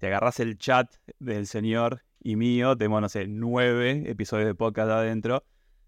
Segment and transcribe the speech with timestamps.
[0.00, 4.90] te agarras el chat del señor y mío, tenemos, no sé, nueve episodios de podcast
[4.90, 5.44] adentro,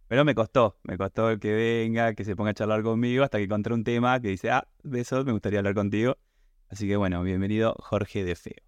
[0.07, 3.45] pero me costó, me costó que venga, que se ponga a charlar conmigo, hasta que
[3.45, 6.19] encontré un tema que dice, ah, de eso me gustaría hablar contigo.
[6.69, 8.63] Así que bueno, bienvenido Jorge de Feo.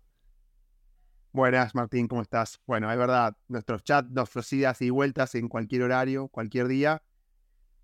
[1.33, 2.59] Buenas, Martín, ¿cómo estás?
[2.67, 7.03] Bueno, es verdad, nuestros chats, nuestras idas y vueltas en cualquier horario, cualquier día,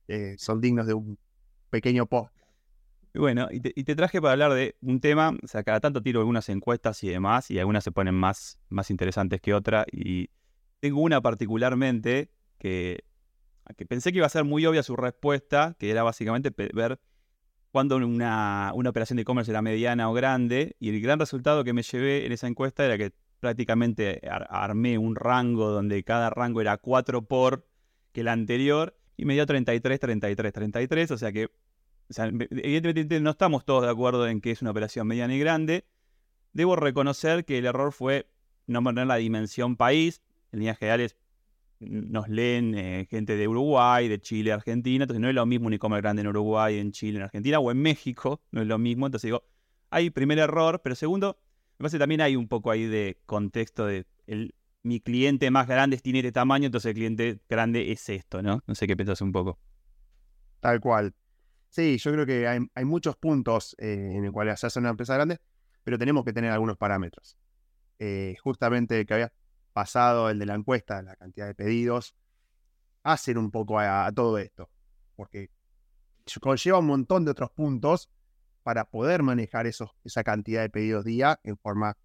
[0.08, 1.18] eh, son dignos de un
[1.68, 2.39] pequeño post
[3.12, 6.20] y bueno, y te, traje para hablar de un tema, o sea, cada tanto tiro
[6.20, 10.30] algunas encuestas y demás, y algunas se ponen más, más interesantes que otras, y
[10.78, 13.04] tengo una particularmente que,
[13.76, 17.00] que pensé que iba a ser muy obvia su respuesta, que era básicamente ver
[17.72, 21.72] cuándo una, una operación de e-commerce era mediana o grande, y el gran resultado que
[21.72, 26.76] me llevé en esa encuesta era que prácticamente armé un rango donde cada rango era
[26.76, 27.66] 4 por
[28.12, 31.50] que el anterior, y me dio 33, 33, 33, o sea que
[32.10, 35.38] o sea, evidentemente no estamos todos de acuerdo en que es una operación mediana y
[35.38, 35.84] grande.
[36.52, 38.26] Debo reconocer que el error fue
[38.66, 40.20] no poner la dimensión país.
[40.50, 41.16] En líneas generales
[41.78, 45.04] nos leen eh, gente de Uruguay, de Chile, Argentina.
[45.04, 47.70] Entonces no es lo mismo un e-commerce grande en Uruguay, en Chile, en Argentina o
[47.70, 48.40] en México.
[48.50, 49.06] No es lo mismo.
[49.06, 49.44] Entonces digo,
[49.90, 51.38] hay primer error, pero segundo,
[51.78, 54.04] me parece que también hay un poco ahí de contexto de
[54.82, 58.62] mi cliente más grande tiene este tamaño, entonces el cliente grande es esto, ¿no?
[58.66, 59.58] No sé qué pensás un poco.
[60.60, 61.14] Tal cual.
[61.70, 65.14] Sí, yo creo que hay, muchos puntos eh, en el cual se hace una empresa
[65.14, 65.38] grande,
[65.84, 67.38] pero tenemos que tener algunos parámetros.
[68.00, 69.32] Eh, justamente que había
[69.72, 72.16] pasado el de la encuesta, la cantidad de pedidos,
[73.04, 74.68] hacen un poco a, todo esto,
[75.14, 75.50] porque
[76.40, 78.10] conlleva un montón de otros puntos
[78.64, 81.96] para poder manejar esos, esa cantidad de pedidos día en forma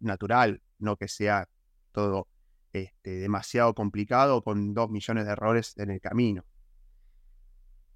[0.00, 1.48] natural, no que sea
[1.92, 2.28] todo
[2.72, 6.44] este, demasiado complicado con dos millones de errores en el camino.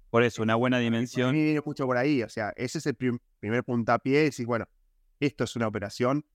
[0.09, 1.29] Por eso, una buena dimensión.
[1.29, 4.67] A mí viene mucho por ahí, o sea, ese es el primer puntapié, decir, bueno,
[5.19, 6.25] esto es una operación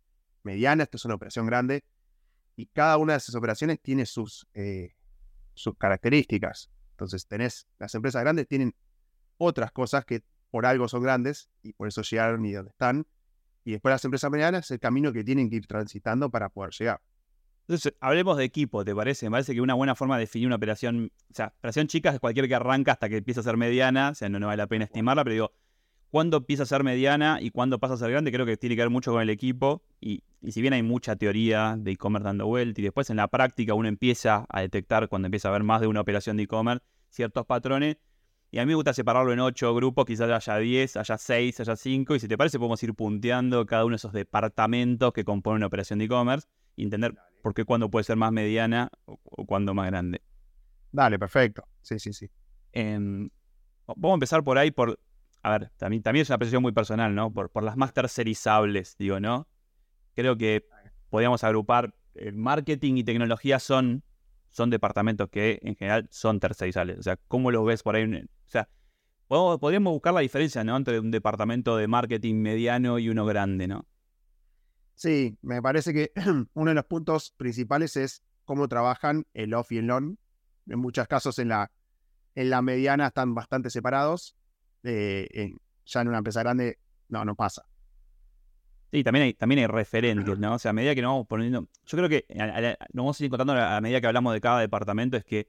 [0.43, 1.85] mediana, esto es una operación grande,
[2.57, 4.95] y cada una de esas operaciones tiene sus, eh,
[5.55, 6.71] sus características.
[6.91, 8.75] Entonces, tenés, las empresas grandes tienen
[9.39, 13.07] otras cosas que por algo son grandes y por eso llegaron y donde están.
[13.65, 17.01] Y después las empresas medianas, el camino que tienen que ir transitando para poder llegar.
[17.67, 19.25] Entonces, hablemos de equipo, ¿te parece?
[19.27, 22.21] Me parece que una buena forma de definir una operación, o sea, operación chica es
[22.21, 24.85] cualquier que arranca hasta que empieza a ser mediana, o sea, no, vale la pena
[24.85, 25.53] estimarla, pero digo,
[26.11, 28.31] ¿cuándo empieza a ser mediana y cuándo pasa a ser grande?
[28.31, 31.77] Creo que tiene que ver mucho con el equipo y, si bien hay mucha teoría
[31.79, 35.49] de e-commerce dando vuelta y después en la práctica uno empieza a detectar cuando empieza
[35.49, 37.97] a ver más de una operación de e-commerce ciertos patrones,
[38.51, 41.77] y a mí me gusta separarlo en ocho grupos, quizás haya diez, haya seis, haya
[41.77, 45.57] cinco, y si te parece podemos ir punteando cada uno de esos departamentos que componen
[45.57, 46.47] una operación de e-commerce
[46.77, 47.15] y entender
[47.45, 50.23] por qué cuándo puede ser más mediana o, cuándo más grande.
[50.91, 51.69] Dale, perfecto.
[51.83, 52.31] Sí, sí, sí.
[52.73, 53.29] Em,
[53.87, 54.99] vamos a empezar por ahí por,
[55.43, 57.31] a ver, también, también es una apreciación muy personal, ¿no?
[57.31, 59.47] Por, por las más tercerizables, digo, ¿no?
[60.15, 60.65] Creo que
[61.11, 64.05] podríamos agrupar, el eh, marketing y tecnología son,
[64.49, 66.99] son departamentos que en general son tercerizables.
[66.99, 68.05] O sea, ¿cómo lo ves por ahí?
[68.05, 68.71] O sea,
[69.29, 70.79] podríamos buscar la diferencia, ¿no?
[70.79, 73.85] Entre un departamento de marketing mediano y uno grande, ¿no?
[74.95, 76.13] Sí, me parece que
[76.55, 80.19] uno de los puntos principales es cómo trabajan el off y el on.
[80.67, 81.71] En muchos casos en la,
[82.35, 84.37] en la mediana están bastante separados.
[84.83, 85.55] Eh,
[85.87, 86.79] ya en una empresa grande,
[87.09, 87.67] no, no pasa.
[88.93, 90.55] Sí, también hay, también hay referentes, ¿no?
[90.55, 91.69] O sea, a medida que nos vamos poniendo.
[91.85, 95.17] Yo creo que nos vamos a ir contando a medida que hablamos de cada departamento,
[95.17, 95.49] es que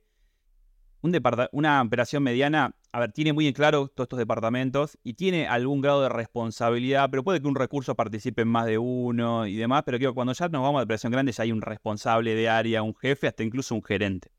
[1.51, 5.81] una operación mediana, a ver, tiene muy en claro todos estos departamentos y tiene algún
[5.81, 9.83] grado de responsabilidad, pero puede que un recurso participe en más de uno y demás,
[9.85, 12.95] pero cuando ya nos vamos a operación grande ya hay un responsable de área, un
[12.95, 14.31] jefe, hasta incluso un gerente.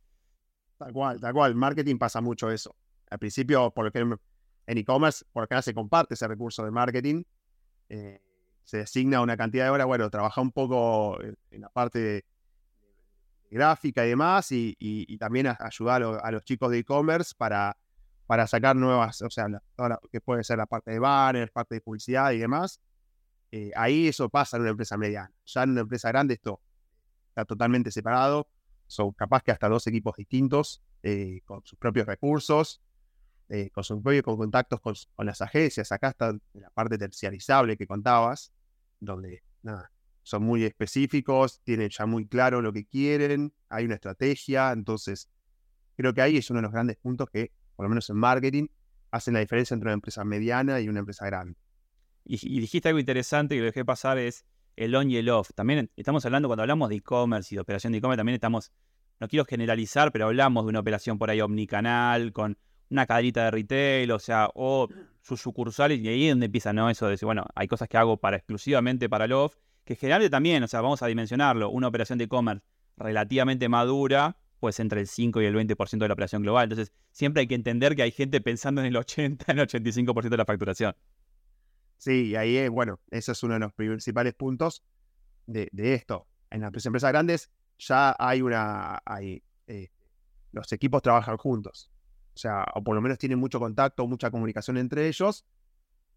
[0.79, 1.55] Tal cual, tal cual.
[1.55, 2.75] Marketing pasa mucho eso.
[3.11, 7.23] Al principio, por que en e-commerce, por acá se comparte ese recurso de marketing.
[7.89, 8.21] Eh,
[8.65, 12.25] se designa una cantidad de horas, bueno, trabaja un poco en la parte de
[13.51, 17.77] gráfica y demás, y, también ayudar a, los chicos de e-commerce para,
[18.27, 19.47] para sacar nuevas, o sea,
[20.11, 22.81] que puede ser la parte de banners, parte de publicidad y demás.
[23.53, 25.33] Eh, ahí eso pasa en una empresa mediana.
[25.47, 26.61] Ya en una empresa grande esto
[27.29, 28.49] está totalmente separado.
[28.87, 32.81] Son capaz que hasta dos equipos distintos, eh, con sus propios recursos,
[33.49, 34.95] eh, con sus propios contactos con,
[35.25, 35.93] las agencias.
[35.93, 38.53] Acá está la parte terciarizable que contabas,
[38.99, 39.91] donde nada,
[40.27, 45.31] son muy específicos, tienen ya muy claro lo que quieren, hay una estrategia, entonces
[45.97, 48.67] creo que ahí es uno de los grandes puntos que, por lo menos en marketing,
[49.13, 51.57] hacen la diferencia entre una empresa mediana y una empresa grande.
[52.25, 54.45] Y, dijiste algo interesante que lo dejé pasar es
[54.75, 55.51] el on y el off.
[55.55, 58.73] También estamos hablando, cuando hablamos de e-commerce y de operación de e-commerce, también estamos,
[59.21, 62.59] no quiero generalizar, pero hablamos de una operación por ahí omnicanal, con
[62.91, 64.89] una caderita de retail, o sea, o
[65.23, 66.91] sus sucursales, y ahí es donde empieza, ¿no?
[66.91, 69.55] Eso de decir, bueno, hay cosas que hago para exclusivamente para el off,
[69.87, 72.67] que generalmente también, o sea, vamos a dimensionarlo, una operación de e-commerce
[72.97, 76.65] relativamente madura, pues entre el 5 y el 20% de la operación global.
[76.65, 80.29] Entonces, siempre hay que entender que hay gente pensando en el 80, en el 85%
[80.29, 80.97] de la facturación.
[81.99, 84.83] Sí, y ahí, es, bueno, ese es uno de los principales puntos
[85.47, 86.27] de, esto.
[86.51, 89.91] En las empresas grandes ya hay una, hay, eh,
[90.51, 91.93] los equipos trabajan juntos.
[92.35, 95.47] O sea, o por lo menos tienen mucho contacto, mucha comunicación entre ellos.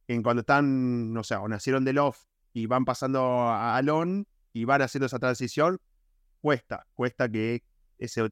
[0.07, 4.66] En cuando están, no sé, o nacieron del off y van pasando a Alon y
[4.66, 5.80] van haciendo esa transición,
[6.42, 7.63] cuesta, cuesta que
[7.98, 8.30] ese,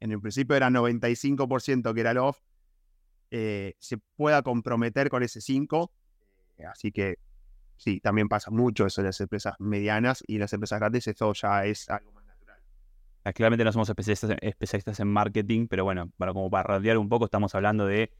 [0.00, 2.38] en el principio era 95% que era el off,
[3.30, 5.92] eh, se pueda comprometer con ese 5
[6.66, 7.18] Así que
[7.76, 11.32] sí, también pasa mucho eso en las empresas medianas y en las empresas grandes eso
[11.34, 12.60] ya es algo más natural.
[13.34, 17.54] Claramente no somos especialistas, en marketing, pero bueno, para, como para radiar un poco estamos
[17.54, 18.10] hablando de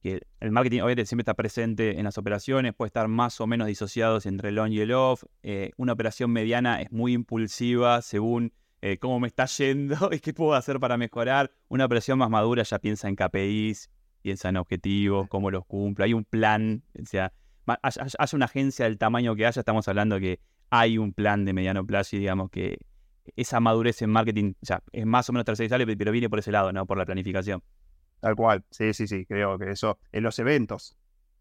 [0.00, 3.66] que el marketing obviamente siempre está presente en las operaciones, puede estar más o menos
[3.66, 5.24] disociados entre el on y el off.
[5.42, 10.32] Eh, una operación mediana es muy impulsiva según eh, cómo me está yendo y qué
[10.32, 11.50] puedo hacer para mejorar.
[11.68, 13.90] Una operación más madura ya piensa en KPIs,
[14.22, 17.32] piensa en objetivos, cómo los cumple, hay un plan, o sea,
[17.82, 20.40] hace una agencia del tamaño que haya, estamos hablando que
[20.70, 22.78] hay un plan de mediano plazo y digamos que
[23.36, 26.72] esa madurez en marketing ya es más o menos tercerizable, pero viene por ese lado,
[26.72, 26.86] ¿no?
[26.86, 27.62] Por la planificación.
[28.20, 30.96] Tal cual, sí, sí, sí, creo que eso, en los eventos,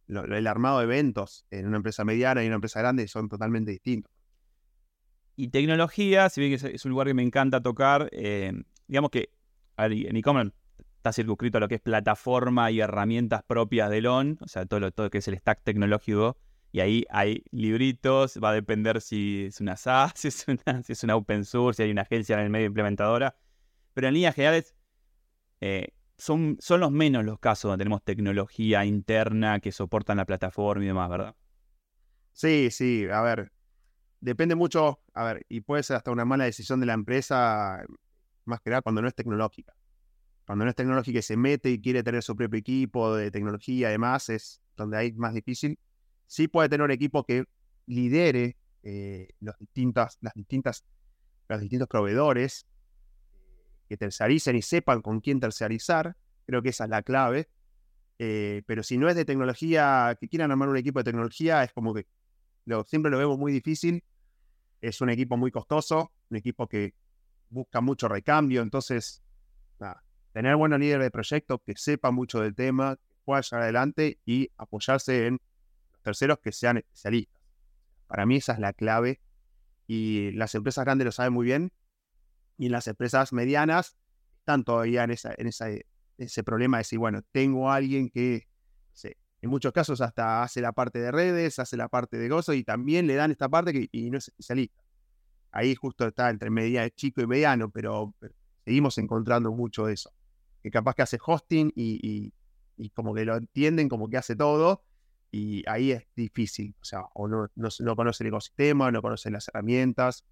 [0.07, 4.11] el armado de eventos en una empresa mediana y una empresa grande son totalmente distintos.
[5.35, 8.53] Y tecnología, si bien es, un lugar que me encanta tocar, eh,
[8.87, 9.29] digamos que
[9.77, 10.55] en e-commerce
[10.95, 14.79] está circunscrito a lo que es plataforma y herramientas propias de LON, o sea, todo
[14.79, 16.37] lo todo que es el stack tecnológico.
[16.71, 20.93] Y ahí hay libritos, va a depender si es una SaaS, si es una, si
[20.93, 23.35] es una open source, si hay una agencia en el medio implementadora.
[23.93, 24.75] Pero en líneas generales,
[25.61, 30.83] eh, son, son los menos los casos donde tenemos tecnología interna que soportan la plataforma
[30.83, 31.35] y demás, ¿verdad?
[32.33, 33.51] Sí, sí, a ver,
[34.19, 37.83] depende mucho, a ver, y puede ser hasta una mala decisión de la empresa,
[38.45, 39.73] más que nada cuando no es tecnológica
[40.47, 43.89] cuando no es tecnológica y se mete y quiere tener su propio equipo de tecnología,
[43.89, 45.77] además, es donde hay más difícil.
[46.25, 47.43] Sí puede tener un equipo que
[47.85, 49.55] lidere eh, los,
[50.21, 50.85] las distintas,
[51.49, 52.65] los distintos proveedores,
[53.87, 56.15] que terciaricen y sepan con quién terciarizar.
[56.45, 57.49] Creo que esa es la clave.
[58.19, 61.71] Eh, pero si no es de tecnología, que quieran armar un equipo de tecnología, es
[61.73, 62.07] como que
[62.65, 64.03] lo, siempre lo vemos muy difícil.
[64.81, 66.93] Es un equipo muy costoso, un equipo que
[67.49, 69.23] busca mucho recambio, entonces,
[70.33, 74.51] tener buenos líderes de proyecto que sepan mucho del tema, que puedan llegar adelante y
[74.57, 75.39] apoyarse en
[75.93, 77.41] los terceros que sean especialistas.
[78.07, 79.19] Para mí esa es la clave
[79.87, 81.71] y las empresas grandes lo saben muy bien
[82.57, 83.97] y las empresas medianas
[84.39, 85.67] están todavía en, esa, en esa,
[86.17, 88.47] ese problema de decir, bueno, tengo a alguien que
[89.39, 92.63] en muchos casos hasta hace la parte de redes, hace la parte de gozo y
[92.63, 94.83] también le dan esta parte que, y no es especialista.
[95.51, 98.15] Ahí justo está entre media, chico y mediano, pero
[98.65, 100.11] seguimos encontrando mucho de eso
[100.67, 102.33] que capaz que hace hosting y,
[102.93, 104.83] como que lo entienden, como que hace todo,
[105.31, 109.47] y ahí es difícil, o sea, o no, no, conoce el ecosistema, no conoce las
[109.47, 110.25] herramientas.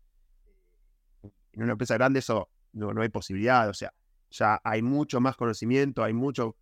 [1.55, 3.93] En una empresa grande eso no, no hay posibilidad, o sea,
[4.29, 6.57] ya hay mucho más conocimiento, hay mucho,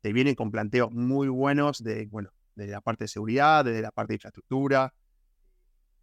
[0.00, 3.90] te vienen con planteos muy buenos de, bueno, de la parte de seguridad, de la
[3.90, 4.92] parte de infraestructura,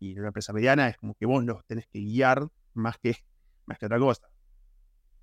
[0.02, 3.16] y en una empresa mediana es como que vos los tenés que guiar más que,
[3.66, 4.28] más que otra cosa.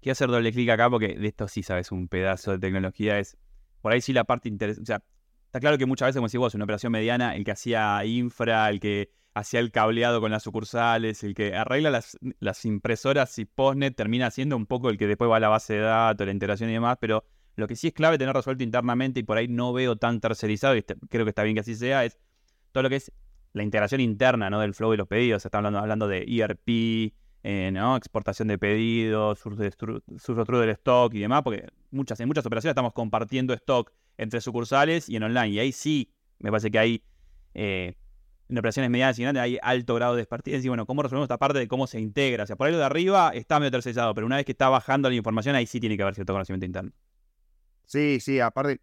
[0.00, 3.18] Quiero hacer doble clic acá porque de esto sí sabes un pedazo de tecnología.
[3.18, 3.36] Es
[3.80, 4.82] por ahí sí la parte interesante.
[4.82, 5.02] O sea,
[5.46, 8.70] está claro que muchas veces, como decís vos, una operación mediana, el que hacía infra,
[8.70, 13.44] el que hacía el cableado con las sucursales, el que arregla las, las impresoras y
[13.44, 16.32] postnet, termina siendo un poco el que después va a la base de datos, la
[16.32, 17.24] integración y demás, pero
[17.56, 20.74] lo que sí es clave tener resuelto internamente y por ahí no veo tan tercerizado,
[20.74, 22.18] y este, creo que está bien que así sea, es
[22.72, 23.12] todo lo que es
[23.52, 24.60] la integración interna ¿no?
[24.60, 25.44] del flow de los pedidos.
[25.44, 31.66] Está hablando, hablando de ERP, eh, exportación de pedidos, uso del stock y demás, porque
[31.90, 35.48] muchas, en muchas operaciones estamos compartiendo stock entre sucursales y en online.
[35.48, 37.02] Y ahí sí, me parece que hay,
[38.48, 40.64] en operaciones medianas y grandes, hay alto grado de expertise.
[40.64, 42.44] Y bueno, ¿cómo resolvemos esta parte de cómo se integra?
[42.44, 44.68] O sea, por ahí lo de arriba está medio tercerizado, pero una vez que está
[44.68, 46.92] bajando la información, ahí sí tiene que haber cierto conocimiento interno.
[47.84, 48.80] Sí, sí, aparte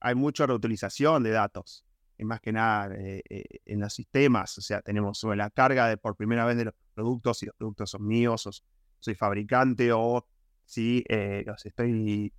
[0.00, 1.84] hay mucha reutilización de datos.
[2.16, 5.88] es más que nada eh, eh, en los sistemas, o sea, tenemos sobre la carga
[5.88, 8.50] de por primera vez de los productos, si los productos son míos, o
[8.98, 10.26] soy fabricante, o
[10.64, 12.32] si eh, estoy,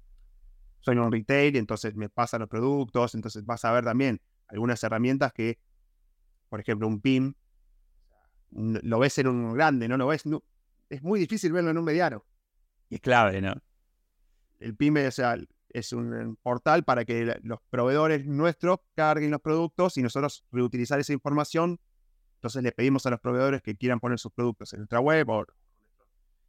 [0.80, 5.32] soy un retail, entonces me pasan los productos, entonces vas a ver también algunas herramientas
[5.32, 5.60] que,
[6.50, 7.34] por ejemplo, un PIM,
[8.52, 10.24] lo ves en un grande, no lo ves,
[10.90, 12.26] es muy difícil verlo en un mediano.
[12.90, 13.54] Y es clave, ¿no?
[14.60, 15.38] El PIM, o sea,
[15.70, 21.14] es un portal para que los proveedores nuestros carguen los productos y nosotros reutilizar esa
[21.14, 21.80] información.
[22.36, 25.40] Entonces le pedimos a los proveedores que quieran poner sus productos en nuestra web o
[25.42, 25.46] en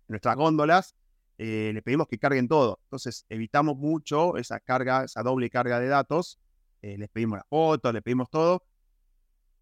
[0.08, 0.96] nuestras góndolas,
[1.38, 2.80] eh, le pedimos que carguen todo.
[2.84, 6.38] Entonces evitamos mucho esa carga, esa doble carga de datos.
[6.82, 8.64] Eh, les pedimos las fotos, les pedimos todo.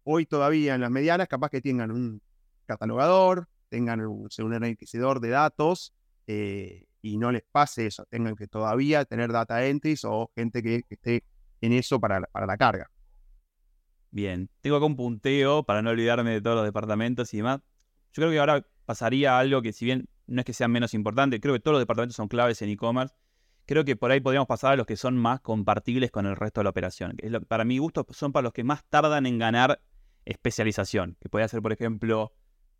[0.03, 2.21] Hoy todavía en las medianas capaz que tengan un
[2.65, 5.93] catalogador, tengan un, un enriquecedor de datos.
[6.27, 10.83] Eh, y no les pase eso, tengan que todavía tener data entries o gente que,
[10.89, 11.23] esté
[11.61, 12.89] en eso para, para la carga.
[14.11, 17.61] Bien, tengo acá un punteo para no olvidarme de todos los departamentos y demás.
[18.11, 21.39] Yo creo que ahora pasaría algo que si bien no es que sea menos importante,
[21.39, 23.13] creo que todos los departamentos son claves en e-commerce.
[23.65, 26.61] Creo que por ahí podríamos pasar a los que son más compartibles con el resto
[26.61, 27.15] de la operación.
[27.47, 29.79] para mi gusto son para los que más tardan en ganar
[30.25, 31.17] especialización.
[31.19, 32.33] Que puede ser, por ejemplo,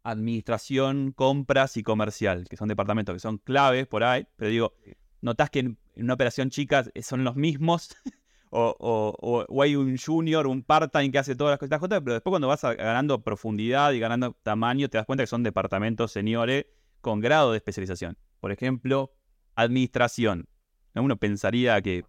[0.04, 4.74] administración, compras y comercial, que son departamentos que son claves por ahí, pero digo,
[5.22, 7.96] notas que en, una operación chica son los mismos,
[8.52, 12.62] o, hay un junior, un part-time que hace todas las cosas pero después cuando vas
[12.62, 16.66] ganando profundidad y ganando tamaño, te das cuenta que son departamentos seniores
[17.02, 18.18] con grado de especialización.
[18.40, 19.14] Por ejemplo,
[19.56, 20.48] administración.
[20.96, 22.04] Uno pensaría que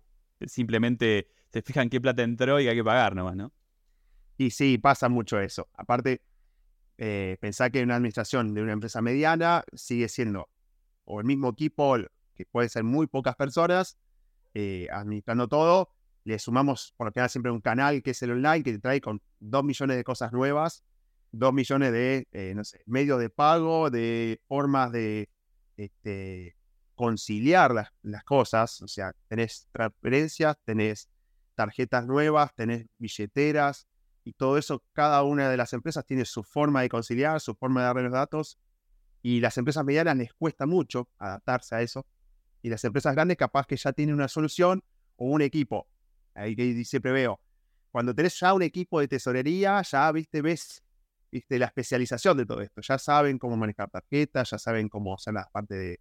[0.46, 3.52] simplemente se fijan qué plata entró y hay que pagar nomás, ¿no?
[4.40, 5.68] Y sí, pasa mucho eso.
[5.74, 6.22] Aparte,
[6.96, 10.48] eh, pensar que una administración de una empresa mediana sigue siendo
[11.04, 11.98] o el mismo equipo,
[12.34, 13.98] que puede ser muy pocas personas,
[14.54, 15.90] eh, administrando todo.
[16.24, 19.02] Le sumamos, por lo general, siempre un canal que es el online, que te trae
[19.02, 20.84] con dos millones de cosas nuevas,
[21.30, 25.28] dos millones de, eh, no sé, medios de pago, de formas de
[25.76, 26.56] este,
[26.94, 28.80] conciliar las, las cosas.
[28.80, 31.10] O sea, tenés transferencias, tenés
[31.54, 33.86] tarjetas nuevas, tenés billeteras,
[34.24, 37.80] y todo eso, cada una de las empresas tiene su forma de conciliar, su forma
[37.80, 38.58] de darle los datos,
[39.22, 42.06] y las empresas medianas les cuesta mucho adaptarse a eso,
[42.62, 44.82] y las empresas grandes capaz que ya tienen una solución
[45.16, 45.88] o un equipo.
[46.34, 47.40] Ahí que siempre veo,
[47.90, 50.82] cuando tenés ya un equipo de tesorería, ya viste, ves
[51.30, 55.34] viste, la especialización de todo esto, ya saben cómo manejar tarjetas, ya saben cómo hacer
[55.34, 56.00] la parte de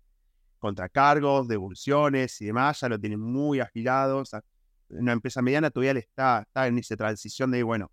[0.60, 4.24] contracargos, devoluciones y demás, ya lo tienen muy afilado.
[4.90, 7.92] una empresa mediana todavía le está, está en esa transición de, bueno,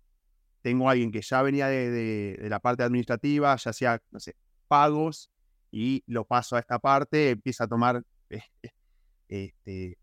[0.67, 4.35] tengo a alguien que ya venía de, la parte administrativa, ya hacía, no sé,
[4.67, 5.31] pagos,
[5.71, 8.73] y lo paso a esta parte, empieza a tomar este,
[9.29, 9.97] este,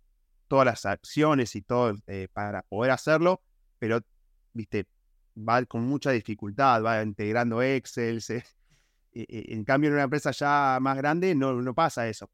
[0.49, 3.43] todas las acciones y todo eh, para poder hacerlo,
[3.79, 4.01] pero,
[4.55, 4.87] viste,
[5.37, 8.23] va con mucha dificultad, va integrando Excel.
[9.13, 12.31] en cambio, en una empresa ya más grande no, no pasa eso.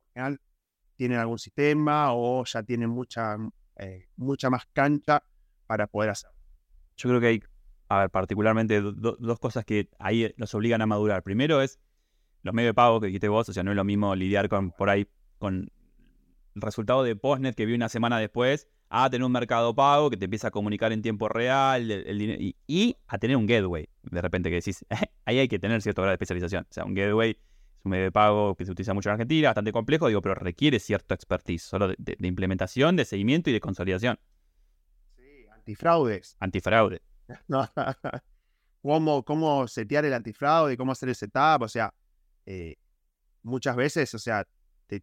[0.95, 3.37] tienen algún sistema o ya tienen mucha,
[3.75, 5.21] eh, mucha más cancha
[5.67, 6.39] para poder hacerlo.
[6.97, 7.43] Yo creo que hay
[7.91, 11.25] a ver, particularmente dos cosas que ahí nos obligan a madurar.
[11.25, 11.81] Primero es
[12.43, 14.71] los medios de pago que dijiste vos, o sea, no es lo mismo lidiar con
[14.71, 15.73] por ahí con
[16.55, 20.17] el resultado de Postnet que vi una semana después a tener un mercado pago que
[20.17, 23.89] te empieza a comunicar en tiempo real el, y, a tener un gateway.
[24.05, 24.87] De repente que decís,
[25.25, 26.69] ahí hay que tener cierto grado de especialización.
[26.71, 27.37] O sea, un gateway es
[27.85, 30.79] un medio de pago que se utiliza mucho en Argentina, bastante complejo, digo, pero requiere
[30.79, 34.21] cierto expertise, solo de, de implementación, de seguimiento y de consolidación.
[35.17, 36.37] Sí, antifraudes.
[36.39, 37.03] Antifraude.
[38.83, 41.93] cómo, cómo setear el antifraude, cómo hacer el setup, o sea,
[42.47, 42.77] eh,
[43.43, 44.47] muchas veces, o sea,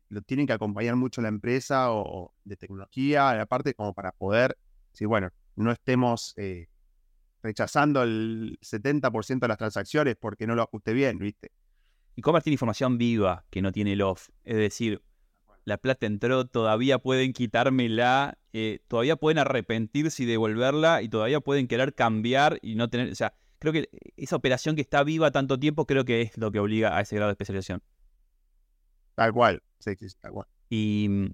[0.09, 4.57] lo tienen que acompañar mucho la empresa o, de tecnología, aparte como para poder,
[4.91, 6.67] si bueno, no estemos eh,
[7.41, 11.51] rechazando el 70% de las transacciones porque no lo ajuste bien, ¿viste?
[12.15, 15.01] Y cómo tiene información viva que no tiene el off, es decir,
[15.67, 21.67] la plata entró, todavía pueden quitármela, eh, todavía pueden arrepentirse y devolverla y todavía pueden
[21.67, 25.59] querer cambiar y no tener, o sea, creo que esa operación que está viva tanto
[25.59, 27.83] tiempo creo que es lo que obliga a ese grado de especialización.
[29.15, 30.47] Tal cual, sí, sí, tal cual.
[30.69, 31.25] Y mm,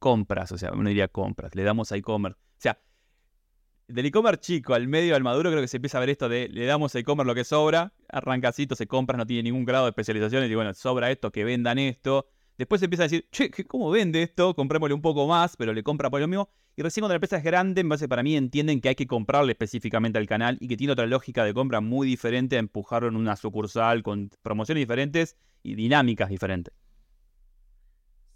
[0.00, 2.40] compras, o sea, uno diría compras, le damos a e-commerce.
[2.40, 2.80] O sea,
[3.86, 6.48] del e-commerce chico al medio al maduro creo que se empieza a ver esto de
[6.48, 9.90] le damos a e-commerce lo que sobra, arrancacito, se compras, no tiene ningún grado de
[9.90, 12.26] especialización y digo, bueno, sobra esto, que vendan esto,
[12.58, 14.54] Después empieza a decir, che, ¿cómo vende esto?
[14.54, 16.48] Comprémosle un poco más, pero le compra por lo mismo.
[16.74, 19.06] Y recién cuando la empresa es grande, en base para mí entienden que hay que
[19.06, 23.08] comprarle específicamente al canal y que tiene otra lógica de compra muy diferente a empujarlo
[23.08, 26.72] en una sucursal con promociones diferentes y dinámicas diferentes.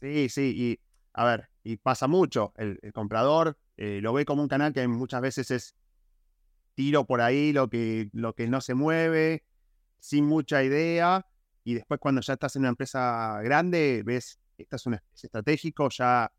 [0.03, 0.81] Sí, sí, y
[1.15, 2.53] a ver, y pasa mucho.
[2.57, 5.75] El, comprador eh, lo ve como un canal que muchas veces es
[6.75, 9.45] tiro por ahí lo que, lo que no se mueve,
[9.99, 11.27] sin mucha idea,
[11.71, 16.31] y después cuando ya estás en una empresa grande, ves, esta es, es estratégico, ya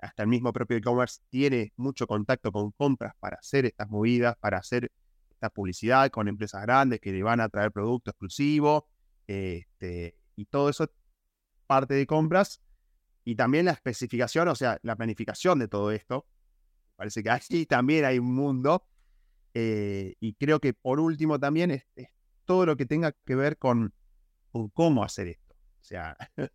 [0.00, 4.58] hasta el mismo propio e-commerce tiene mucho contacto con compras para hacer estas movidas, para
[4.58, 4.90] hacer
[5.30, 8.88] esta publicidad con empresas grandes que le van a traer producto exclusivo,
[9.28, 10.90] este, y todo eso
[11.68, 12.60] parte de compras,
[13.24, 16.26] y también la especificación, o sea, la planificación de todo esto.
[16.96, 18.84] Parece que aquí también hay un mundo.
[19.54, 21.84] Eh, y creo que por último también es,
[22.46, 23.94] todo lo que tenga que ver con,
[24.52, 25.54] con cómo hacer esto.
[25.54, 26.16] O sea,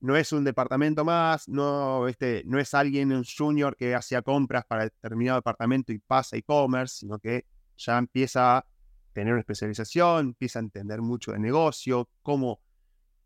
[0.00, 4.64] no es un departamento más, no, este, no es alguien, un junior que hacía compras
[4.66, 8.66] para determinado departamento y pasa e-commerce, sino que ya empieza a
[9.12, 12.60] tener una especialización, empieza a entender mucho de negocio, cómo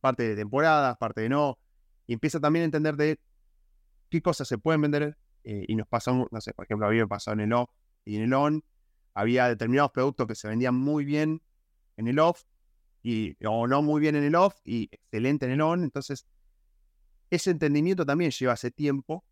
[0.00, 1.58] parte de temporadas, parte de no,
[2.06, 3.20] y empieza también a entender de
[4.10, 5.16] qué cosas se pueden vender.
[5.44, 7.70] Eh, y nos pasó, no sé, por ejemplo, a mí me pasó en el off
[8.04, 8.64] y en el on,
[9.14, 11.42] había determinados productos que se vendían muy bien
[11.96, 12.42] en el off
[13.02, 15.82] y, o no muy bien en el off y excelente en el on.
[15.82, 16.26] Entonces,
[17.30, 19.24] ese entendimiento también lleva hace tiempo.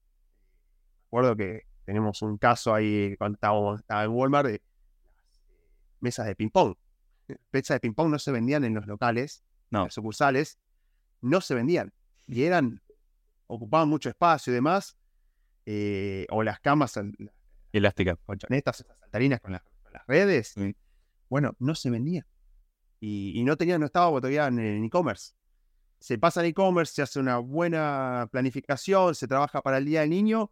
[1.04, 4.62] Recuerdo que tenemos un caso ahí cuando estábamos, estaba en Walmart de
[6.00, 6.74] mesas de ping-pong.
[7.52, 9.80] Mesas de ping-pong no se vendían en los locales, no.
[9.80, 10.58] en las sucursales,
[11.20, 11.92] no se vendían.
[12.26, 12.82] Y eran,
[13.46, 14.96] ocupaban mucho espacio y demás.
[15.66, 16.98] Eh, o las camas
[17.72, 19.62] elásticas, esas saltarinas con, las
[20.06, 20.54] redes.
[21.28, 22.24] Bueno, no se vendían.
[23.00, 25.32] Y, no tenía, no estaba todavía en e-commerce
[26.00, 30.10] se pasa en e-commerce, se hace una buena planificación, se trabaja para el Día del
[30.10, 30.50] Niño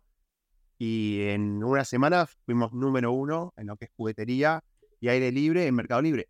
[0.77, 4.63] y en una semana fuimos número uno en lo que es juguetería
[5.01, 6.29] y aire libre en Mercado Libre.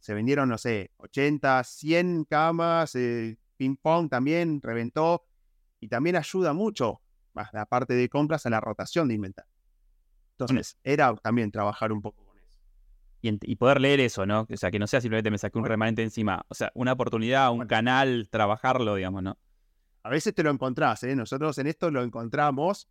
[0.00, 5.24] Se vendieron, no sé, 80, 100 camas, eh, ping pong también reventó
[5.80, 7.00] y también ayuda mucho
[7.34, 9.52] más la parte de compras a la rotación de inventario.
[10.32, 12.25] Entonces, era también trabajar un poco
[13.22, 14.46] y, poder leer eso, ¿no?
[14.50, 16.44] O sea, que no sea simplemente me saqué un remanente encima.
[16.48, 19.38] O sea, una oportunidad, un canal, trabajarlo, digamos, ¿no?
[20.02, 21.16] A veces te lo encontrás, ¿eh?
[21.16, 22.88] Nosotros en esto lo encontramos,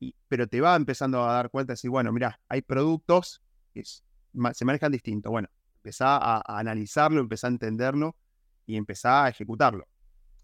[0.00, 3.42] y, pero te va empezando a dar cuenta de decir, bueno, mira, hay productos
[3.74, 5.30] que se manejan distinto.
[5.30, 8.16] Bueno, empezá a, analizarlo, empezá a entenderlo
[8.66, 9.86] y empezá a ejecutarlo.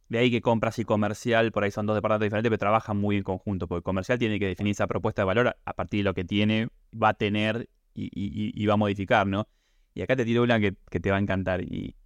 [0.09, 3.17] De ahí que compras y comercial, por ahí son dos departamentos diferentes, pero trabajan muy
[3.17, 6.15] en conjunto, porque comercial tiene que definir esa propuesta de valor a partir de lo
[6.15, 9.49] que tiene, va a tener y, va a modificar, ¿no?
[9.95, 11.63] Y acá te tiro una que, te va a encantar.
[11.63, 11.97] Y,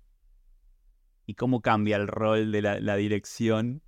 [1.27, 3.83] y cómo cambia el rol de la, dirección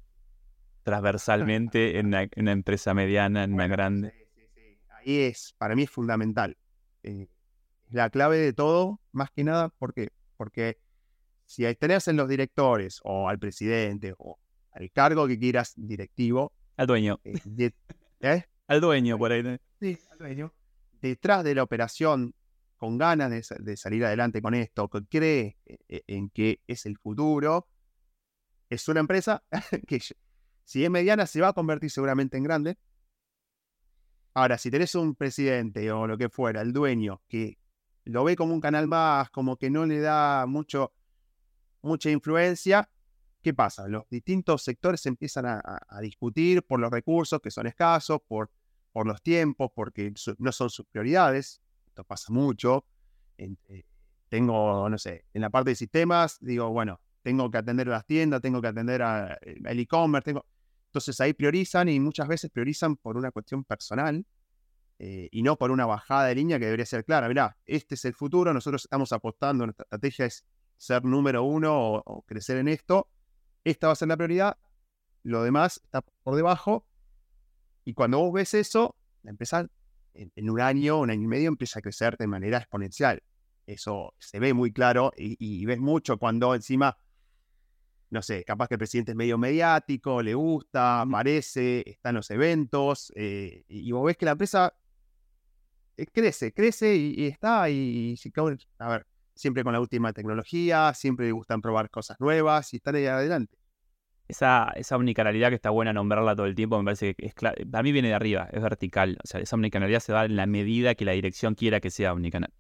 [0.83, 4.11] transversalmente en una, empresa mediana, en una grande.
[4.11, 4.79] Sí, sí, sí.
[4.91, 6.57] Ahí es, para mí es fundamental.
[7.03, 7.29] Eh,
[7.91, 10.11] la clave de todo, más que nada, ¿por qué?
[10.37, 10.79] Porque
[11.47, 14.39] si tenés en los directores o al presidente o
[14.73, 16.53] al cargo que quieras directivo.
[16.77, 17.21] Al dueño.
[17.25, 17.71] Eh,
[18.21, 18.45] ¿eh?
[18.67, 19.43] Al dueño, por ahí.
[19.81, 20.53] Sí, al dueño
[21.01, 22.35] detrás de la operación
[22.79, 26.97] con ganas de, salir adelante con esto, que cree eh, eh, en que es el
[26.97, 27.69] futuro,
[28.71, 29.43] es una empresa
[29.87, 30.01] que
[30.65, 32.79] si es mediana se va a convertir seguramente en grande.
[34.35, 37.59] Ahora, si tenés un presidente o lo que fuera, el dueño, que
[38.05, 40.93] lo ve como un canal más, como que no le da mucho,
[41.83, 42.89] mucha influencia,
[43.43, 43.89] ¿qué pasa?
[43.89, 48.51] Los distintos sectores empiezan a discutir por los recursos que son escasos, por
[48.93, 51.61] por los tiempos, porque no son sus prioridades.
[51.87, 52.85] Esto pasa mucho.
[53.37, 53.85] Eh,
[54.29, 58.07] tengo, no sé, en la parte de sistemas, digo, bueno, tengo que atender a las
[58.07, 59.39] tiendas, tengo que atender al
[59.79, 60.47] e-commerce, tengo...
[60.87, 64.25] Entonces ahí priorizan y muchas veces priorizan por una cuestión personal
[64.99, 67.29] eh, y no por una bajada de línea que debería ser clara.
[67.29, 70.45] Mirá, este es el futuro, nosotros estamos apostando, nuestra estrategia es
[70.79, 73.09] ser número uno o, o crecer en esto.
[73.65, 74.57] Esta va a ser la prioridad,
[75.23, 76.88] lo demás está por debajo
[77.89, 79.71] y cuando vos ves eso, empezar
[80.13, 83.23] en, un año, un año y medio, empieza a crecer de manera exponencial.
[83.65, 86.99] Eso se ve muy claro y, ves mucho cuando encima,
[88.11, 92.31] no sé, capaz que el presidente es medio mediático, le gusta, aparece, está en los
[92.31, 94.75] eventos, eh, y vos ves que la empresa
[95.97, 98.21] eh, crece, crece y, está, y,
[98.81, 102.95] a ver, siempre con la última tecnología, siempre le gustan probar cosas nuevas y estar
[102.95, 103.58] ahí adelante
[104.29, 107.35] esa, esa omnicanalidad que está buena nombrarla todo el tiempo, me parece que es
[107.73, 109.19] a mí viene de arriba, es vertical.
[109.25, 112.13] O sea, esa omnicanalidad se da en la medida que la dirección quiera que sea
[112.13, 112.53] omnicanal.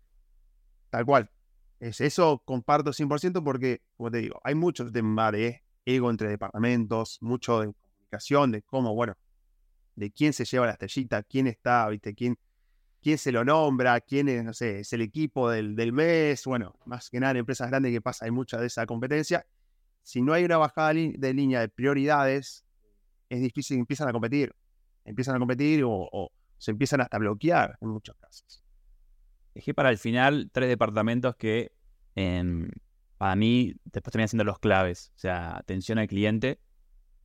[0.90, 1.30] Tal cual.
[1.78, 7.18] Es, eso comparto 100% porque, como te digo, hay muchos temas de ego entre departamentos,
[7.20, 9.14] mucho de comunicación, de cómo, bueno,
[9.94, 12.38] de quién se lleva la estrellita, quién está, viste, quién,
[13.00, 16.74] quién se lo nombra, quién es, no sé, es el equipo del, del mes, bueno,
[16.86, 19.46] más que nada en empresas grandes que pasa, hay mucha de esa competencia
[20.08, 22.64] si no hay una bajada de línea de prioridades,
[23.28, 24.54] es difícil que empiezan a competir.
[25.04, 28.64] Empiezan a competir o, se empiezan hasta a bloquear en muchos casos.
[29.54, 31.72] dejé para el final tres departamentos que
[32.14, 32.70] em,
[33.18, 35.12] para mí después terminan siendo los claves.
[35.14, 36.58] O sea, atención al cliente,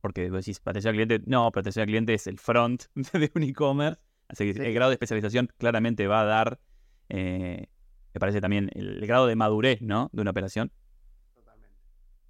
[0.02, 2.82] porque vos decís, atención al cliente, no, pero atención al cliente es el front
[3.14, 3.98] de un e-commerce.
[4.28, 6.60] Así que el grado de especialización claramente va a dar,
[7.08, 7.66] eh,
[8.12, 10.10] me parece también, el, grado de madurez, ¿no?
[10.12, 10.70] De una operación.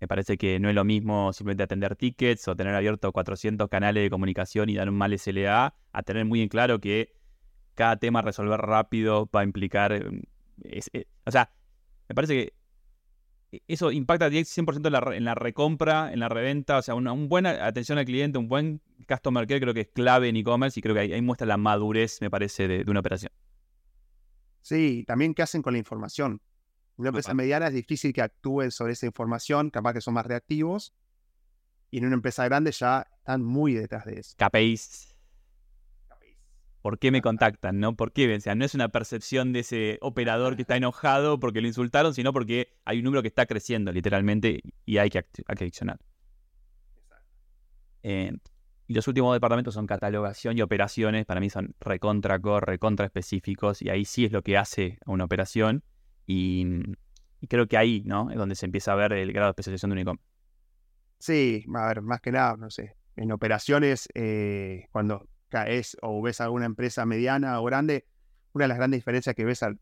[0.05, 4.03] Me parece que no es lo mismo simplemente atender tickets o tener abierto 400 canales
[4.03, 7.15] de comunicación y dar un mal SLA, a tener muy en claro que
[7.73, 9.93] cada tema resolver rápido va a implicar...
[9.93, 10.21] Em,
[10.65, 11.51] eh, o sea,
[12.07, 12.53] me parece que
[13.51, 17.97] e, eso impacta 100% en la, recompra, en la reventa, o sea, una, buena atención
[17.97, 21.01] al cliente, un buen customer care creo que es clave en e-commerce y creo que
[21.01, 23.33] ahí, muestra la madurez, me parece, de, una operación.
[24.61, 26.43] Sí, también qué hacen con la información.
[26.97, 30.95] Una empresa mediana es difícil que actúen sobre esa información, capaz que son más reactivos,
[31.91, 34.35] y en una empresa grande ya están muy detrás de eso.
[34.37, 35.15] KPIs
[36.85, 37.81] ¿Por qué me contactan?
[37.81, 37.97] ¿No?
[37.97, 38.37] ¿Por qué?
[38.37, 42.13] O sea, no es una percepción de ese operador que está enojado porque lo insultaron,
[42.13, 45.99] sino porque hay un número que está creciendo literalmente y hay que, accionar.
[48.03, 48.33] Eh,
[48.87, 51.25] y los últimos departamentos son catalogación y operaciones.
[51.25, 53.81] Para mí son recontra core, recontra específicos.
[53.81, 55.85] Y ahí sí es lo que hace a una operación.
[56.27, 56.83] Y,
[57.49, 58.31] creo que ahí, ¿no?
[58.31, 60.27] Es donde se empieza a ver el grado de especialización de un e-commerce.
[61.19, 62.97] Sí, a ver, más que nada, no sé.
[63.17, 65.27] En operaciones, eh, cuando
[65.63, 68.07] es o ves alguna empresa mediana o grande,
[68.53, 69.79] una de las grandes diferencias que ves al,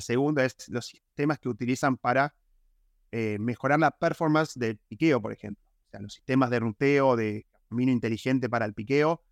[0.00, 2.34] segundo es los sistemas que utilizan para
[3.10, 5.62] eh, mejorar la performance del piqueo, por ejemplo.
[5.88, 9.22] O sea, los sistemas de ruteo, de camino inteligente para el piqueo.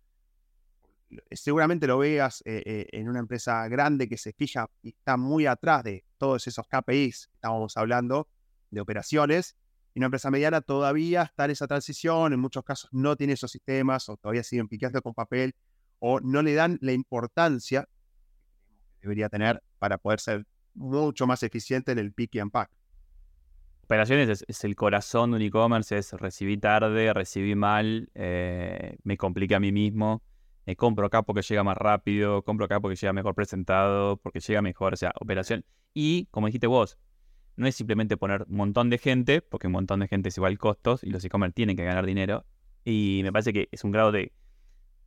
[1.31, 5.45] Seguramente lo veas eh, eh, en una empresa grande que se fija y está muy
[5.45, 8.27] atrás de todos esos KPIs que estábamos hablando
[8.71, 9.55] de operaciones
[9.93, 13.51] y una empresa mediana todavía está en esa transición, en muchos casos no tiene esos
[13.51, 15.55] sistemas o todavía siguen piqueando con papel
[15.99, 17.87] o no le dan la importancia
[18.99, 22.69] que debería tener para poder ser mucho más eficiente en el pick and pack.
[23.85, 29.55] Operaciones es, el corazón de un e-commerce, es recibí tarde, recibí mal, eh, me compliqué
[29.55, 30.23] a mí mismo,
[30.65, 34.61] me compro acá porque llega más rápido, compro acá porque llega mejor presentado, porque llega
[34.61, 35.63] mejor, o sea, operación.
[35.93, 36.97] Y como dijiste vos,
[37.55, 40.57] no es simplemente poner un montón de gente, porque un montón de gente es igual
[40.57, 42.45] costos y los e-commerce tienen que ganar dinero.
[42.83, 44.33] Y me parece que es un grado de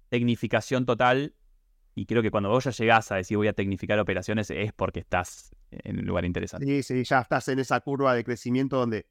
[0.08, 1.34] tecnificación total.
[1.94, 5.00] Y creo que cuando vos ya llegás a decir voy a tecnificar operaciones es porque
[5.00, 6.64] estás en un lugar interesante.
[6.64, 9.06] Sí, sí, ya estás en esa curva de crecimiento donde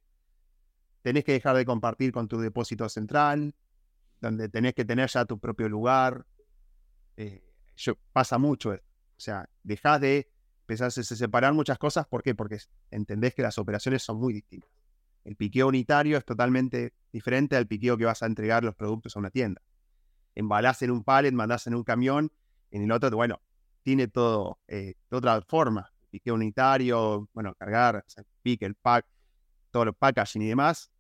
[1.02, 3.54] tenés que dejar de compartir con tu depósito central,
[4.22, 6.26] donde tenés que tener ya tu propio lugar.
[7.18, 7.42] Eh,
[8.14, 8.70] pasa mucho.
[8.72, 10.30] O sea, dejás de
[10.62, 12.08] empezás a separar muchas cosas.
[12.08, 12.36] ¿Por qué?
[12.36, 12.60] Porque
[12.92, 14.70] entendés que las operaciones son muy distintas.
[15.24, 19.20] El piqueo unitario es totalmente diferente al piqueo que vas a entregar los productos a
[19.20, 19.62] una tienda.
[20.36, 22.32] Embalás en un pallet, mandás en un camión,
[22.72, 23.42] en el otro, bueno,
[23.82, 25.92] tiene todo eh, de otra forma.
[26.12, 29.06] piqueo unitario, bueno, cargar, el pique, el pack,
[29.72, 30.92] todo el packaging y demás.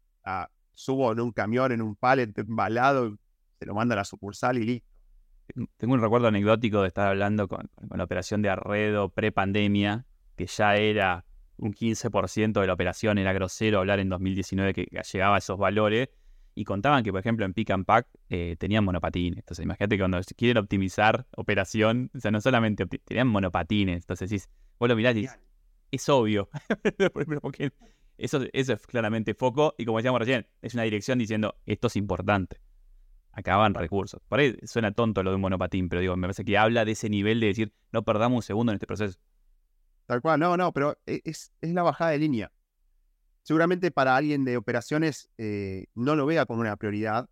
[0.73, 3.17] subo en un camión, en un pallet embalado,
[3.59, 4.96] se lo manda a la sucursal y listo
[5.77, 10.05] tengo un recuerdo anecdótico de estar hablando con, la operación de Arredo pre-pandemia,
[10.35, 11.25] que ya era
[11.57, 16.09] un 15% de la operación, era grosero hablar en 2019 que llegaba a esos valores,
[16.53, 19.39] y contaban que, por ejemplo, en Pick and Pack eh, tenían monopatines.
[19.39, 24.49] Entonces, imagínate que cuando quieren optimizar operación, o sea, no solamente tenían monopatines, entonces decís,
[24.79, 25.27] vos lo mirás y
[25.91, 26.49] es obvio,
[28.17, 31.95] eso, eso es claramente foco, y como decíamos recién, es una dirección diciendo, esto es
[31.95, 32.57] importante
[33.37, 34.19] acaban recursos.
[34.27, 36.93] Por ahí suena tonto lo de un monopatín, pero digo, me parece que habla de
[36.93, 39.19] ese nivel de decir, no perdamos un segundo en este proceso.
[40.07, 42.51] Tal cual, no, no, pero e, es, es la bajada de línea.
[43.43, 47.29] Seguramente para alguien de operaciones eh, no lo vea como una prioridad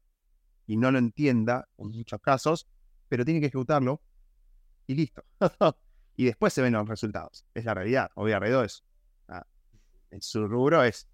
[0.67, 2.67] y no lo entienda en muchos casos,
[3.09, 3.99] pero tiene que ejecutarlo
[4.85, 5.23] y listo.
[6.15, 7.45] y después se ven los resultados.
[7.55, 8.11] Es la realidad.
[8.13, 8.83] Obvio, es.
[9.27, 9.45] Ah,
[10.11, 11.07] en su rubro es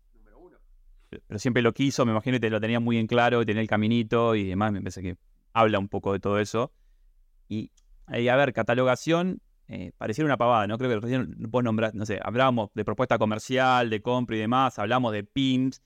[1.27, 4.35] pero siempre lo quiso, me imagino que lo tenía muy en claro, tenía el caminito
[4.35, 5.17] y demás, me parece que
[5.53, 6.71] habla un poco de todo eso.
[7.49, 7.71] Y,
[8.05, 10.77] ahí a ver, catalogación, eh, pareciera una pavada, ¿no?
[10.77, 14.79] Creo que recién vos nombrás, no sé, hablábamos de propuesta comercial, de compra y demás,
[14.79, 15.81] hablamos de PIMS,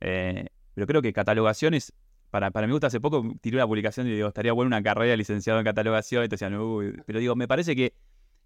[0.00, 1.92] eh, pero creo que catalogación es,
[2.30, 5.16] para, para mí gusta, hace poco tiré una publicación y digo, estaría buena una carrera
[5.16, 6.94] licenciado en catalogación, y te decían, Uy.
[7.06, 7.94] pero digo, me parece que,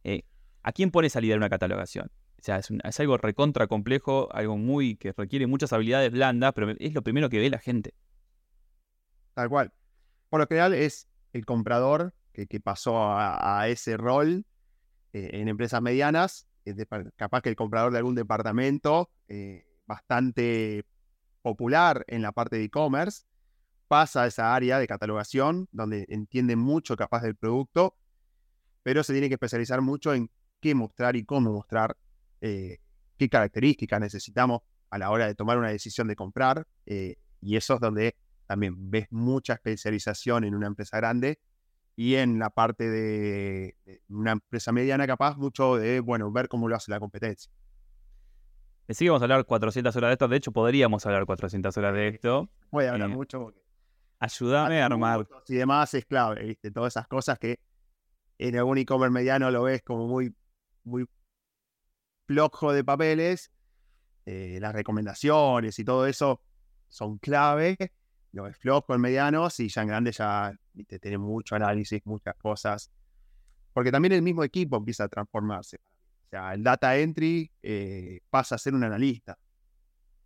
[0.04, 0.22] eh,
[0.62, 2.10] ¿a quién pone a liderar una catalogación?
[2.42, 6.92] O sea, es, algo recontra complejo, algo muy que requiere muchas habilidades blandas, pero es
[6.92, 7.94] lo primero que ve la gente.
[9.34, 9.72] Tal cual.
[10.28, 14.44] Por lo general es el comprador que, pasó a, ese rol
[15.12, 16.48] eh, en empresas medianas,
[17.14, 20.84] capaz que el comprador de algún departamento eh, bastante
[21.42, 23.22] popular en la parte de e-commerce,
[23.86, 27.96] pasa a esa área de catalogación donde entiende mucho capaz del producto,
[28.82, 30.28] pero se tiene que especializar mucho en
[30.60, 31.96] qué mostrar y cómo mostrar,
[32.42, 32.78] eh,
[33.16, 36.66] qué características necesitamos a la hora de tomar una decisión de comprar.
[36.84, 38.14] eh, y eso es donde
[38.46, 41.40] también ves mucha especialización en una empresa grande
[41.96, 43.76] y en la parte de,
[44.08, 47.50] una empresa mediana capaz, mucho de, bueno, ver cómo lo hace la competencia.
[48.86, 50.28] Que íbamos a hablar 400 horas de esto.
[50.28, 52.50] De hecho, podríamos hablar 400 horas de esto.
[52.70, 53.60] Puede hablar Eh, mucho porque
[54.20, 55.26] Ayúdame a armar.
[55.48, 56.70] y demás es clave, ¿viste?
[56.70, 57.58] Todas esas cosas que
[58.38, 60.32] en algún e-commerce mediano lo ves como muy,
[60.84, 61.06] muy
[62.26, 63.50] flojo de papeles.
[64.24, 66.40] eh, las recomendaciones y todo eso
[66.88, 67.76] son clave.
[68.32, 70.98] Lo ves flojo en medianos y ya en grandes ya ¿viste?
[70.98, 72.90] tiene mucho análisis, muchas cosas.
[73.72, 75.76] Porque también el mismo equipo empieza a transformarse.
[76.26, 79.38] O sea, el data entry eh, pasa a ser un analista.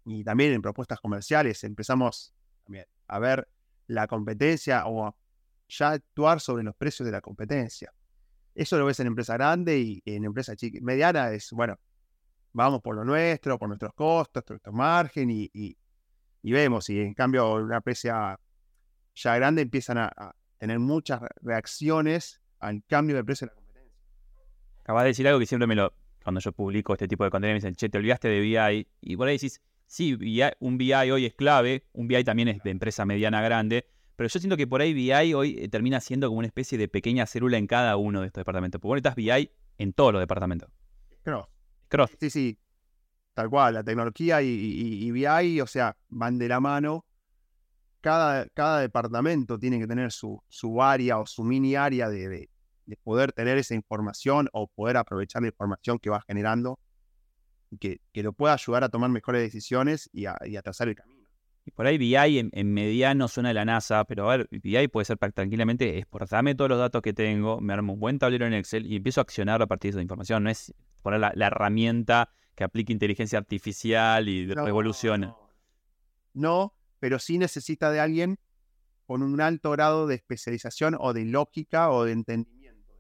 [0.05, 2.33] Y también en propuestas comerciales empezamos
[2.65, 3.49] también a ver
[3.89, 5.17] la competencia o
[5.69, 7.93] ya actuar sobre los precios de la competencia.
[8.57, 11.77] Eso lo ves en empresa grande y en empresa chica, mediana es, bueno,
[12.55, 15.77] vamos por lo nuestro, por nuestros costos, nuestro margen y, y-
[16.43, 16.89] vemos.
[16.89, 18.41] Y en cambio, una empresa
[19.15, 23.93] ya grande empiezan a, tener muchas re- reacciones al cambio de precio de la competencia.
[24.81, 25.93] Acabas de decir algo que siempre me lo.
[26.23, 28.89] Cuando yo publico este tipo de contenido, me dicen, che, te olvidaste de BI.
[29.03, 32.63] Y por ahí decís, sí, BI un BI hoy es clave, un BI también es
[32.63, 33.87] de empresa mediana grande.
[34.17, 36.89] Pero yo siento que por ahí BI hoy eh, termina siendo como una especie de
[36.89, 38.81] pequeña célula en cada uno de estos departamentos.
[38.81, 40.71] Porque vos necesitas BI en todos los departamentos.
[41.23, 41.47] Cross.
[41.89, 42.11] Cross.
[42.21, 42.59] Sí, sí,
[43.35, 47.05] tal cual, la tecnología y, y- y BI, o sea, van de la mano.
[48.01, 52.51] Cada, cada departamento tiene que tener su, su área o su mini área de, de-
[52.87, 56.79] de poder tener esa información o poder aprovechar la información que va generando
[57.81, 60.95] que, que lo pueda ayudar a tomar mejores decisiones y a, y a trazar el
[60.95, 61.16] camino.
[61.67, 64.87] Y por ahí BI en, en mediano suena de la NASA, pero a ver, BI
[64.87, 68.55] puede ser tranquilamente exportarme todos los datos que tengo, me armo un buen tablero en
[68.55, 70.45] Excel y empiezo a accionar a partir de esa información.
[70.45, 75.27] No es poner la, la herramienta que aplique inteligencia artificial y No, revoluciona.
[75.27, 75.51] No,
[76.35, 78.39] no, pero sí necesita de alguien
[79.05, 82.95] con un alto grado de especialización o de lógica o de entendimiento.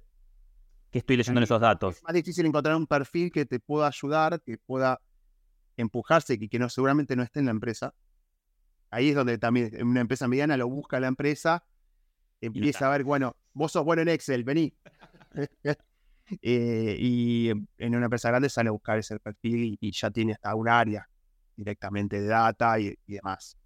[0.91, 1.99] ¿Qué estoy leyendo en esos datos?
[1.99, 5.01] Es más difícil encontrar un perfil que te pueda ayudar, que pueda
[5.77, 7.95] empujarse, que, que no, seguramente no esté en la empresa.
[8.91, 11.65] Ahí es donde también en una empresa mediana lo busca la empresa,
[12.41, 14.75] empieza a ver, bueno, vos sos bueno en Excel, vení.
[16.43, 20.33] Eh, y en una empresa grande sale a buscar ese perfil y, y ya tiene
[20.33, 21.09] hasta un área
[21.55, 23.57] directamente de data y, y demás.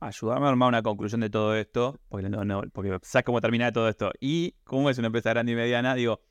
[0.00, 3.70] Ayúdame a armar una conclusión de todo esto, porque no, no, porque sabes cómo termina
[3.70, 4.12] todo esto.
[4.18, 6.22] Y cómo es una empresa grande y mediana, digo,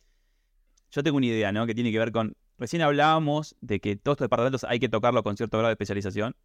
[0.92, 1.68] yo tengo una idea, ¿no?
[1.68, 2.36] Que tiene que ver con.
[2.58, 6.36] Recién hablábamos de que todos estos departamentos hay que tocarlo con cierto grado de especialización.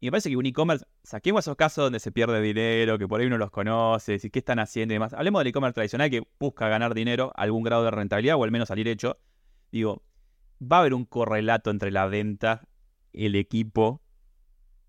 [0.00, 3.20] Y me parece que un e-commerce, saquemos esos casos donde se pierde dinero, que por
[3.20, 5.12] ahí uno los conoce, y qué están haciendo y demás.
[5.12, 8.68] Hablemos del e-commerce tradicional que busca ganar dinero, algún grado de rentabilidad o al menos
[8.68, 9.18] salir hecho.
[9.72, 10.04] Digo,
[10.60, 12.68] va a haber un correlato entre la venta,
[13.12, 14.00] el equipo,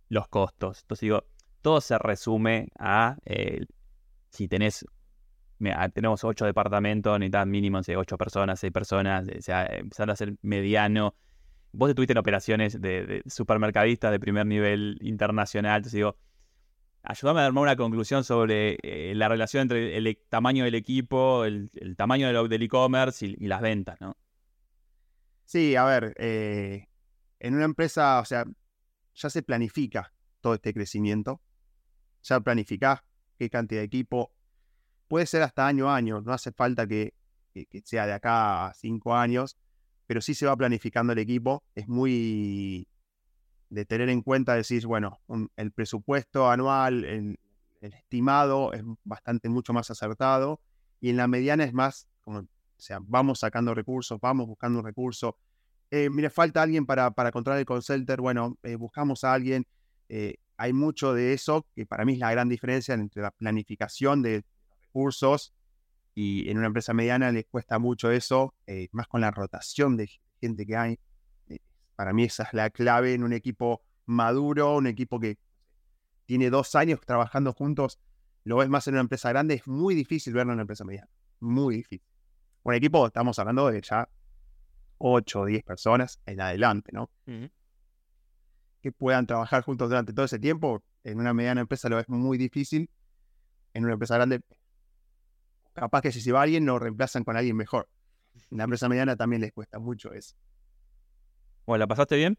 [0.10, 0.82] los costos.
[0.82, 1.26] Entonces digo,
[1.62, 3.66] todo se resume a eh,
[4.30, 4.86] si tenés,
[5.94, 11.16] tenemos ocho departamentos, necesitas mínimo ocho personas, seis personas, o sea, empezar a ser mediano.
[11.72, 16.18] Vos estuviste en operaciones de, de supermercadistas de primer nivel internacional, entonces digo,
[17.04, 21.46] ayúdame a armar una conclusión sobre eh, la relación entre el e- tamaño del equipo,
[21.46, 24.18] el, tamaño del e-commerce y, las ventas, ¿no?
[25.46, 26.88] Sí, a ver, eh,
[27.40, 28.46] en una empresa, o sea,
[29.16, 31.42] ya se planifica todo este crecimiento,
[32.22, 33.02] ya planificás
[33.38, 34.32] qué cantidad de equipo,
[35.08, 37.14] puede ser hasta año a año, no hace falta que
[37.84, 39.58] sea de acá a cinco años,
[40.10, 42.88] pero sí se va planificando el equipo, es muy
[43.70, 45.20] de tener en cuenta, decir, bueno,
[45.56, 47.38] el presupuesto anual,
[47.80, 50.62] estimado es bastante mucho más acertado,
[51.00, 54.86] y en la mediana es más como o sea, vamos sacando recursos, vamos buscando un
[54.86, 55.38] recurso.
[55.92, 57.84] Eh, falta alguien para, para controlar el call.
[58.18, 59.68] Bueno, eh, buscamos a alguien.
[60.08, 64.24] Eh, hay mucho de eso que para mí es la gran diferencia entre la planificación
[64.24, 64.44] de
[64.82, 65.54] recursos
[66.20, 70.10] y en una empresa mediana les cuesta mucho eso, eh, más con la rotación de
[70.42, 71.00] gente que hay.
[71.48, 71.60] Eh,
[71.96, 75.38] para mí esa es la clave en un equipo maduro, un equipo que
[76.26, 78.00] tiene dos años trabajando juntos.
[78.44, 81.10] Lo ves más en una empresa grande, es muy difícil verlo en una empresa mediana.
[81.40, 82.10] Muy difícil
[82.64, 84.08] un equipo, estamos hablando de ya
[84.98, 87.10] 8 o 10 personas en adelante, ¿no?
[88.82, 92.38] Que puedan trabajar juntos durante todo ese tiempo, en una mediana empresa lo es muy
[92.38, 92.90] difícil,
[93.74, 94.42] en una empresa grande,
[95.80, 97.90] capaz que si se va alguien, lo reemplazan con alguien mejor.
[98.52, 100.36] En la empresa mediana también les cuesta mucho eso.
[101.66, 102.38] Bueno, ¿la pasaste bien?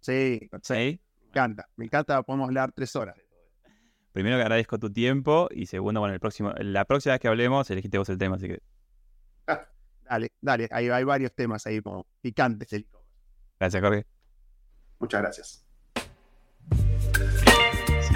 [0.00, 1.00] Sí, Sí.
[1.22, 3.16] me encanta, me encanta, podemos hablar tres horas.
[4.12, 7.70] Primero que agradezco tu tiempo y segundo, bueno, el próximo, la próxima vez que hablemos
[7.70, 8.62] elegiste vos el tema, así que
[10.04, 12.68] Dale, dale, hay, hay varios temas ahí como picantes.
[13.58, 14.06] Gracias, Jorge.
[14.98, 15.69] Muchas gracias.